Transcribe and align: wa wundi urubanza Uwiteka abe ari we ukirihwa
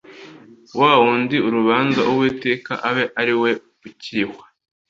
wa 0.79 0.91
wundi 1.01 1.37
urubanza 1.47 2.01
Uwiteka 2.11 2.71
abe 2.89 3.03
ari 3.21 3.33
we 3.41 3.51
ukirihwa 3.87 4.45